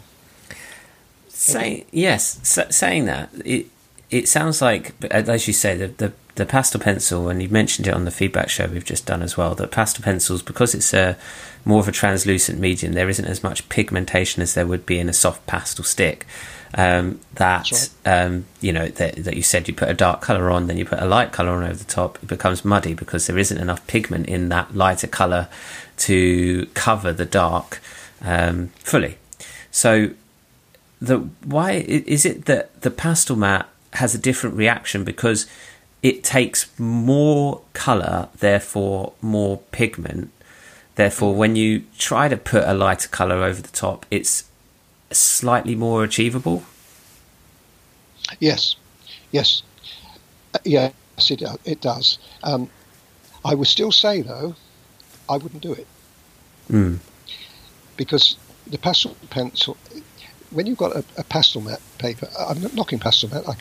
[1.28, 3.66] Say yes, saying that it
[4.10, 7.94] it sounds like, as you say, the, the the pastel pencil, and you mentioned it
[7.94, 9.54] on the feedback show we've just done as well.
[9.56, 11.16] That pastel pencils, because it's a
[11.64, 15.08] more of a translucent medium, there isn't as much pigmentation as there would be in
[15.08, 16.26] a soft pastel stick
[16.74, 18.24] um, that right.
[18.24, 20.84] um, you know that, that you said you put a dark color on, then you
[20.84, 23.86] put a light color on over the top, it becomes muddy because there isn't enough
[23.86, 25.48] pigment in that lighter color
[25.98, 27.80] to cover the dark
[28.22, 29.18] um, fully.
[29.70, 30.10] So,
[31.00, 35.46] the why is it that the Pastelmat has a different reaction because
[36.02, 40.30] it takes more color, therefore more pigment.
[40.94, 44.44] Therefore, when you try to put a lighter color over the top, it's
[45.10, 46.64] slightly more achievable?
[48.40, 48.76] Yes,
[49.32, 49.62] yes,
[50.54, 50.92] uh, yes,
[51.30, 52.18] it, uh, it does.
[52.42, 52.68] Um,
[53.44, 54.54] I would still say though,
[55.28, 55.86] I wouldn't do it
[56.70, 56.98] mm.
[57.96, 59.76] because the pastel pencil.
[60.50, 63.46] When you've got a, a Pastelmat paper, I'm not knocking Pastelmat.
[63.46, 63.56] I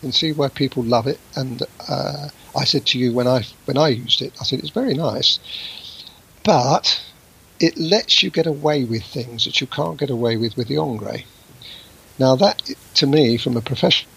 [0.00, 3.76] can see why people love it, and uh, I said to you when I when
[3.76, 5.38] I used it, I said it's very nice,
[6.44, 7.00] but
[7.60, 10.76] it lets you get away with things that you can't get away with with the
[10.76, 11.24] Ingres.
[12.18, 12.62] Now, that
[12.94, 14.08] to me, from a professional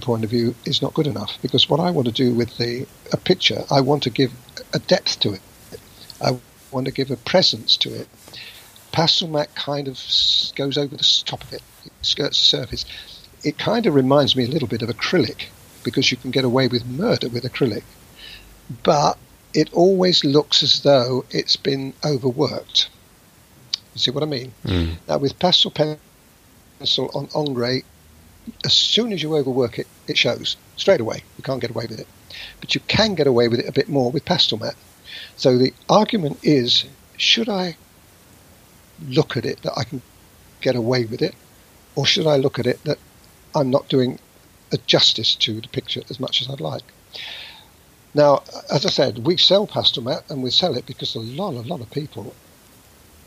[0.00, 2.86] point of view, is not good enough because what I want to do with the
[3.12, 4.32] a picture, I want to give
[4.72, 5.42] a depth to it.
[6.20, 6.38] I
[6.70, 8.08] want to give a presence to it.
[8.92, 9.98] Pastelmat kind of
[10.54, 12.84] goes over the top of it, it skirts the surface.
[13.44, 15.46] It kind of reminds me a little bit of acrylic
[15.82, 17.82] because you can get away with murder with acrylic.
[18.82, 19.18] But
[19.52, 22.88] it always looks as though it's been overworked.
[23.94, 24.52] You see what I mean?
[24.64, 24.96] Mm.
[25.08, 27.80] Now, with pastel pencil on ombre,
[28.64, 31.22] as soon as you overwork it, it shows straight away.
[31.36, 32.06] You can't get away with it.
[32.60, 34.74] But you can get away with it a bit more with Pastelmat.
[35.36, 36.84] So the argument is
[37.16, 37.76] should I
[39.06, 40.02] look at it that I can
[40.60, 41.34] get away with it,
[41.94, 42.98] or should I look at it that
[43.54, 44.18] I'm not doing
[44.72, 46.82] a justice to the picture as much as I'd like?
[48.14, 51.60] Now, as I said, we sell Pastelmat and we sell it because a lot, a
[51.60, 52.34] lot of people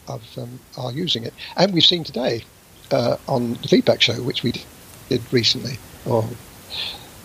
[0.07, 1.33] have, um, are using it.
[1.55, 2.43] And we've seen today
[2.91, 4.53] uh, on the feedback show, which we
[5.09, 6.23] did recently or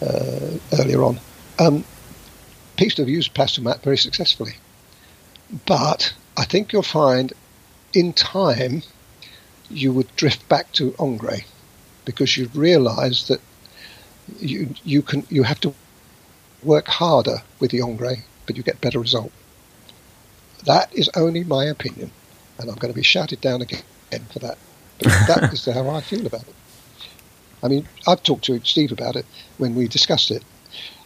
[0.02, 1.20] uh, earlier on,
[1.58, 1.84] um,
[2.76, 4.54] people have used Pastelmat very successfully.
[5.66, 7.32] But I think you'll find
[7.92, 8.82] in time
[9.68, 11.40] you would drift back to Ombre
[12.04, 13.40] because you'd realise that
[14.38, 15.74] you you can you have to
[16.62, 19.32] work harder with the Ombre, but you get better result.
[20.66, 22.10] That is only my opinion,
[22.58, 23.82] and I'm going to be shouted down again
[24.32, 24.58] for that.
[24.98, 26.54] But that is how I feel about it.
[27.62, 29.26] I mean, I've talked to Steve about it
[29.58, 30.44] when we discussed it,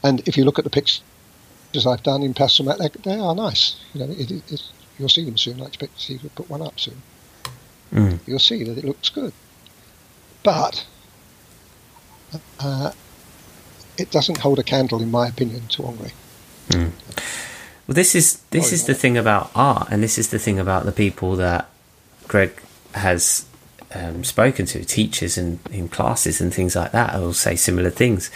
[0.03, 1.03] and if you look at the pictures
[1.87, 3.77] I've done in Pastelmat, they, they are nice.
[3.93, 4.63] You know, it, it,
[4.99, 5.61] you'll see them soon.
[5.61, 7.01] I expect Steve to put one up soon.
[7.93, 8.19] Mm.
[8.27, 9.33] You'll see that it looks good,
[10.45, 10.87] but
[12.61, 12.93] uh,
[13.99, 16.11] it doesn't hold a candle, in my opinion, to Ombre.
[16.69, 16.93] Mm.
[17.87, 18.87] Well, this is this Oh, is yeah.
[18.89, 21.69] the thing about art, and this is the thing about the people that
[22.29, 22.53] Greg
[22.95, 23.45] has
[23.95, 28.31] um, spoken to, teachers and in classes and things like that, will say similar things.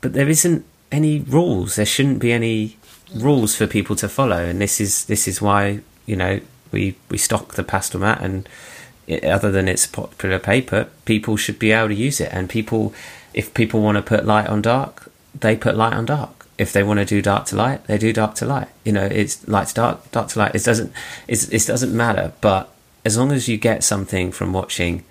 [0.00, 1.76] But there isn't any rules.
[1.76, 2.76] There shouldn't be any
[3.14, 7.18] rules for people to follow, and this is this is why you know we we
[7.18, 8.48] stock the Pastelmat, and
[9.24, 12.94] other than it's a popular paper, people should be able to use it, and people
[13.34, 16.46] if people want to put light on dark, they put light on dark.
[16.56, 18.68] If they want to do dark to light, they do dark to light.
[18.84, 20.54] You know, it's light to dark, dark to light.
[20.54, 20.92] It doesn't,
[21.28, 22.32] it doesn't matter.
[22.40, 22.72] But
[23.04, 25.04] as long as you get something from watching,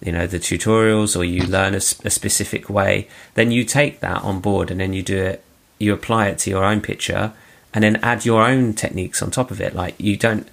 [0.00, 4.40] you know, the tutorials or you learn a specific way, then you take that on
[4.40, 5.44] board and then you do it,
[5.80, 7.32] you apply it to your own picture
[7.74, 9.74] and then add your own techniques on top of it.
[9.74, 10.46] Like you don't,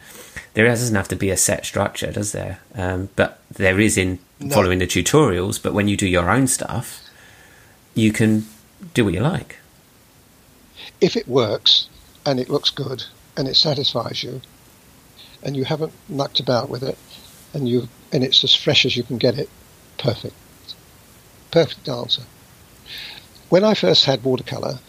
[0.53, 2.59] there doesn't have to be a set structure, does there?
[2.75, 4.55] Um, but there is in No.
[4.55, 5.61] following the tutorials.
[5.61, 7.01] But when you do your own stuff,
[7.93, 8.45] you can
[8.93, 9.57] do what you like.
[11.01, 11.87] If it works
[12.25, 13.03] and it looks good
[13.37, 14.41] and it satisfies you,
[15.43, 16.97] and you haven't mucked about with it,
[17.53, 19.49] and you and it's as fresh as you can get it,
[19.97, 20.35] perfect,
[21.51, 22.23] perfect answer.
[23.49, 24.79] When I first had watercolor,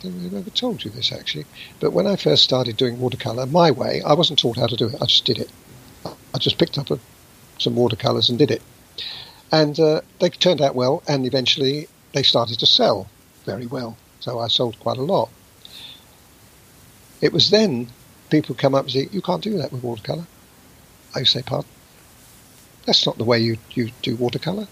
[0.00, 1.44] don't know if I ever told you this actually,
[1.78, 4.88] but when I first started doing watercolor my way, I wasn't taught how to do
[4.88, 4.94] it.
[4.94, 5.50] I just did it.
[6.34, 6.98] I just picked up a,
[7.58, 8.62] some watercolors and did it,
[9.52, 11.02] and uh, they turned out well.
[11.06, 13.08] And eventually, they started to sell
[13.44, 13.96] very well.
[14.20, 15.28] So I sold quite a lot.
[17.20, 17.88] It was then
[18.30, 20.26] people come up and say, "You can't do that with watercolor."
[21.14, 21.70] I say, "Pardon?
[22.86, 24.66] That's not the way you you do watercolor."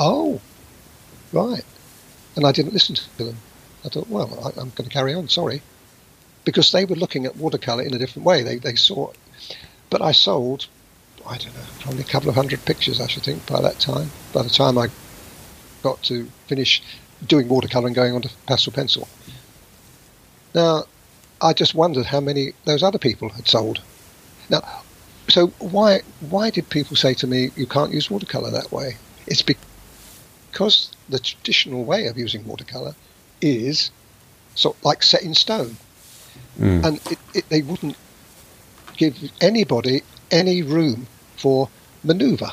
[0.00, 0.40] Oh,
[1.32, 1.64] right.
[2.34, 3.36] And I didn't listen to them.
[3.84, 5.28] I thought, well, I, I'm going to carry on.
[5.28, 5.62] Sorry,
[6.44, 8.42] because they were looking at watercolor in a different way.
[8.42, 9.12] They they saw,
[9.90, 10.66] but I sold.
[11.26, 14.10] I don't know, probably a couple of hundred pictures, I should think, by that time.
[14.32, 14.88] By the time I
[15.82, 16.82] got to finish
[17.26, 19.08] doing watercolor and going on to pastel pencil.
[20.54, 20.84] Now,
[21.40, 23.82] I just wondered how many those other people had sold.
[24.48, 24.62] Now,
[25.28, 28.96] so why why did people say to me you can't use watercolor that way?
[29.26, 32.94] It's because the traditional way of using watercolor
[33.40, 33.90] is
[34.54, 35.76] sort of like set in stone,
[36.58, 36.84] Mm.
[36.84, 37.96] and it, it, they wouldn't
[38.96, 41.68] give anybody any room for
[42.02, 42.50] manoeuvre.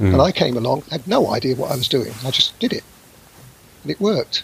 [0.00, 0.12] Mm.
[0.14, 2.12] And I came along, had no idea what I was doing.
[2.24, 2.82] I just did it,
[3.82, 4.42] and it worked.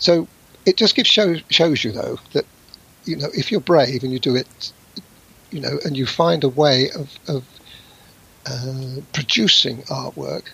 [0.00, 0.26] So
[0.66, 2.44] it just gives shows shows you though that
[3.04, 4.72] you know if you're brave and you do it,
[5.52, 7.44] you know, and you find a way of of
[8.46, 10.46] uh, producing artwork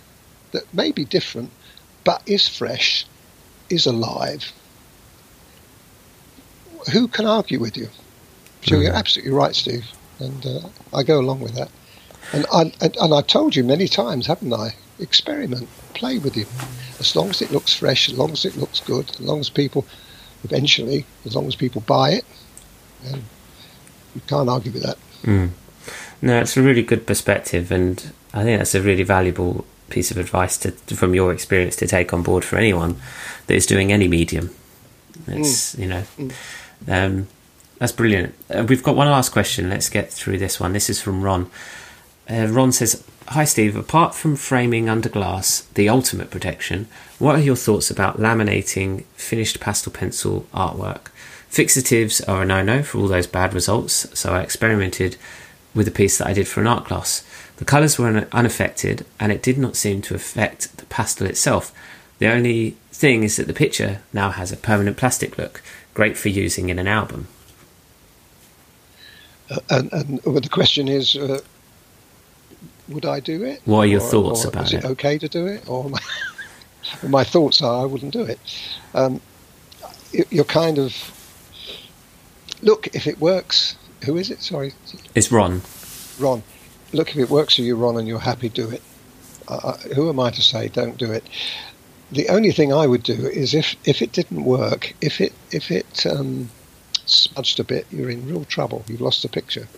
[0.53, 1.51] that may be different,
[2.05, 3.07] but is fresh,
[3.71, 4.53] is alive.
[6.93, 7.89] Who can argue with you?
[8.67, 8.97] So you're Mhm.
[8.97, 9.87] absolutely right, Steve,
[10.19, 11.71] and uh, I go along with that.
[12.33, 14.75] And I and, and I've told you many times, haven't I?
[14.99, 16.47] Experiment, play with it.
[16.99, 19.49] As long as it looks fresh, as long as it looks good, as long as
[19.49, 19.87] people
[20.45, 22.25] eventually, as long as people buy it,
[23.03, 23.25] then
[24.15, 24.99] you can't argue with that.
[25.23, 25.51] Mm.
[26.23, 30.17] No, it's a really good perspective, and I think that's a really valuable piece of
[30.17, 32.97] advice to, from your experience to take on board for anyone
[33.47, 34.51] that is doing any medium.
[35.27, 35.79] It's mm.
[35.79, 36.33] you know, mm.
[36.89, 37.29] um,
[37.79, 38.35] that's brilliant.
[38.49, 39.69] Uh, we've got one last question.
[39.69, 40.73] Let's get through this one.
[40.73, 41.51] This is from Ron.
[42.29, 43.77] Uh, Ron says, "Hi Steve.
[43.77, 46.89] Apart from framing under glass, the ultimate protection,
[47.19, 51.09] what are your thoughts about laminating finished pastel pencil artwork?
[51.51, 54.07] Fixatives are a no-no for all those bad results.
[54.19, 55.17] So I experimented
[55.75, 57.25] with a piece that I did for an art class."
[57.61, 61.75] The colours were unaffected and it did not seem to affect the pastel itself.
[62.19, 66.31] The only thing is that the picture now has a permanent plastic look, great for
[66.31, 67.29] using in an album.
[69.51, 71.41] Uh, and, and well, the question is, uh,
[72.89, 73.61] would I do it?
[73.67, 74.79] What are your or, thoughts or about is it?
[74.79, 75.69] Is it okay to do it?
[75.69, 76.01] Or my,
[77.11, 78.41] my thoughts are I wouldn't do it.
[78.95, 79.21] Um,
[80.31, 80.97] you're kind of
[82.63, 83.77] look if it works.
[84.07, 84.41] Who is it?
[84.41, 84.73] Sorry,
[85.15, 85.61] it's Ron.
[86.19, 86.43] Ron
[86.93, 88.83] look, if it works for you, Ron, and you're happy, do it.
[89.49, 91.25] Uh, who am I to say don't do it?
[92.13, 95.71] The only thing I would do is if, if it didn't work, if it if
[95.71, 96.51] it um,
[97.07, 98.85] smudged a bit, you're in real trouble.
[98.87, 99.69] You've lost the picture.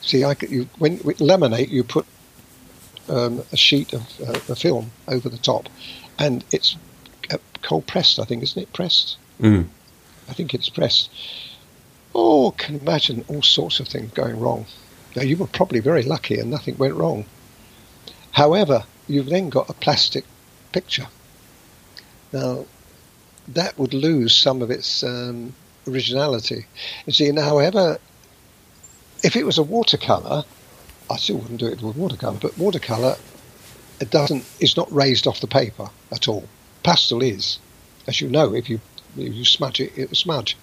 [0.00, 2.06] See, I you, when with laminate, you put
[3.08, 5.68] um, a sheet of uh, a film over the top,
[6.18, 6.76] and it's
[7.30, 8.18] uh, cold pressed.
[8.18, 9.16] I think, isn't it pressed?
[9.40, 9.66] Mm.
[10.28, 11.10] I think it's pressed.
[12.14, 14.66] Oh, can imagine all sorts of things going wrong.
[15.14, 17.24] Now, you were probably very lucky and nothing went wrong.
[18.32, 20.24] However, you've then got a plastic
[20.72, 21.06] picture.
[22.32, 22.66] Now,
[23.48, 25.54] that would lose some of its um,
[25.86, 26.66] originality.
[27.06, 27.98] You see, however,
[29.22, 30.44] if it was a watercolour,
[31.10, 33.16] I still wouldn't do it with watercolour, but watercolour
[34.00, 36.48] it doesn't is not raised off the paper at all.
[36.82, 37.58] Pastel is,
[38.06, 38.80] as you know, if you
[39.16, 40.56] if you smudge it, it will smudge.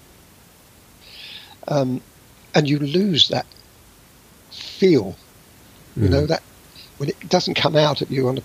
[1.67, 2.01] Um,
[2.53, 3.45] and you lose that
[4.81, 5.15] feel.
[5.95, 6.27] You know mm.
[6.29, 6.43] that
[6.97, 8.39] when it doesn't come out at you, on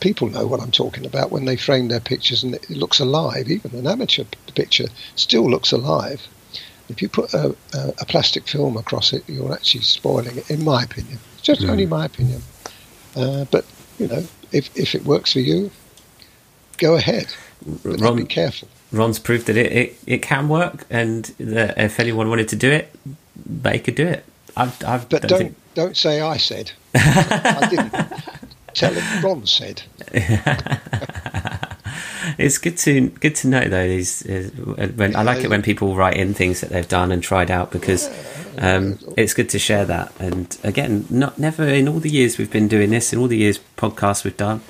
[0.00, 3.50] people know what I'm talking about when they frame their pictures, and it looks alive.
[3.50, 4.24] Even an amateur
[4.54, 6.20] picture still looks alive.
[6.88, 10.64] If you put a, a, a plastic film across it, you're actually spoiling it, in
[10.64, 11.18] my opinion.
[11.42, 11.70] Just mm.
[11.70, 12.42] only my opinion.
[13.16, 13.64] Uh, but
[13.98, 14.22] you know,
[14.52, 15.70] if if it works for you,
[16.78, 17.26] go ahead.
[17.82, 18.68] But Ron, be careful.
[18.92, 22.70] Ron's proved that it, it, it can work, and that if anyone wanted to do
[22.70, 22.94] it,
[23.34, 24.24] they could do it.
[24.56, 25.56] I've, I've but don't, think...
[25.74, 26.72] don't say I said.
[26.94, 27.94] I didn't.
[28.74, 29.82] Tell him Ron said.
[32.38, 33.86] it's good to good to know though.
[33.86, 37.22] These uh, when I like it when people write in things that they've done and
[37.22, 38.08] tried out because
[38.58, 40.12] um, it's good to share that.
[40.18, 43.38] And again, not never in all the years we've been doing this, in all the
[43.38, 44.60] years podcasts we've done,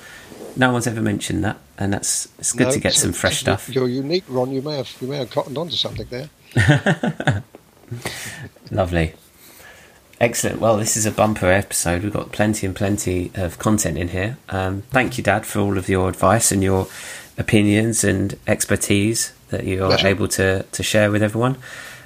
[0.55, 3.69] no one's ever mentioned that, and that's it's good no, to get some fresh stuff.
[3.69, 4.51] You're unique, Ron.
[4.51, 6.29] You may have you may have cottoned onto something there.
[8.71, 9.13] Lovely.
[10.19, 10.61] Excellent.
[10.61, 12.03] Well, this is a bumper episode.
[12.03, 14.37] We've got plenty and plenty of content in here.
[14.49, 16.87] Um, thank you, Dad, for all of your advice and your
[17.37, 20.07] opinions and expertise that you are Pleasure.
[20.07, 21.57] able to, to share with everyone.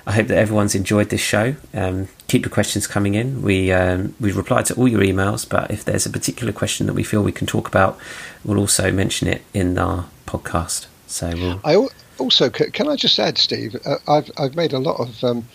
[0.08, 1.56] I hope that everyone's enjoyed this show.
[1.72, 3.44] Um, keep your questions coming in.
[3.44, 6.94] We um, we reply to all your emails, but if there's a particular question that
[6.94, 8.00] we feel we can talk about,
[8.44, 10.88] we'll also mention it in our podcast.
[11.06, 11.62] So we'll...
[11.64, 11.88] I
[12.18, 13.76] also can I just add, Steve?
[13.86, 15.48] Uh, I've I've made a lot of um,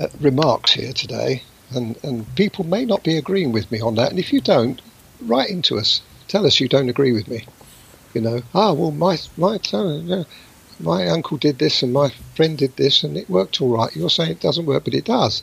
[0.00, 4.10] uh, remarks here today and, and people may not be agreeing with me on that.
[4.10, 4.80] And if you don't,
[5.20, 6.00] write into us.
[6.28, 7.44] Tell us you don't agree with me.
[8.14, 10.24] You know, ah, well, my my uh,
[10.80, 13.94] my uncle did this and my friend did this and it worked all right.
[13.94, 15.42] You're saying it doesn't work, but it does.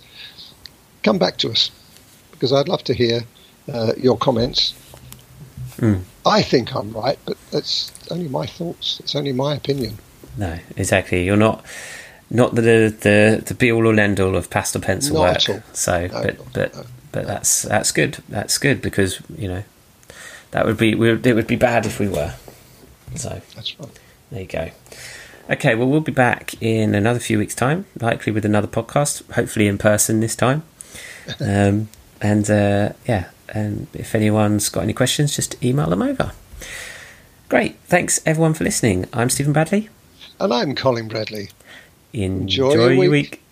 [1.03, 1.71] Come back to us
[2.31, 3.21] because I'd love to hear
[3.71, 4.73] uh, your comments.
[5.77, 6.03] Mm.
[6.25, 8.99] I think I'm right, but that's only my thoughts.
[8.99, 9.99] It's only my opinion.
[10.37, 11.23] No, exactly.
[11.23, 11.63] You're not
[12.35, 15.63] not the the the be all or end all of pastel pencil not work.
[15.73, 17.27] So, no, but but no, but no.
[17.27, 18.17] that's that's good.
[18.29, 19.63] That's good because you know
[20.51, 22.33] that would be it would be bad if we were.
[23.15, 23.99] So that's right.
[24.31, 24.71] There you go.
[25.49, 29.67] Okay, well we'll be back in another few weeks' time, likely with another podcast, hopefully
[29.67, 30.63] in person this time.
[31.39, 31.89] um,
[32.21, 36.31] and uh, yeah, and if anyone's got any questions, just email them over.
[37.47, 39.05] Great, thanks everyone for listening.
[39.13, 39.89] I'm Stephen Bradley,
[40.39, 41.49] and I'm Colin Bradley.
[42.15, 43.11] Enjoy, Enjoy your week.
[43.11, 43.44] week.